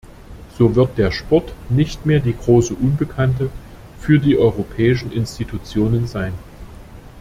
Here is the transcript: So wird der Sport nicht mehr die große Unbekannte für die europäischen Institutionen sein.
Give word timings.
So 0.57 0.73
wird 0.73 0.97
der 0.97 1.11
Sport 1.11 1.53
nicht 1.69 2.07
mehr 2.07 2.19
die 2.19 2.35
große 2.35 2.73
Unbekannte 2.73 3.51
für 3.99 4.17
die 4.17 4.35
europäischen 4.35 5.11
Institutionen 5.11 6.07
sein. 6.07 6.33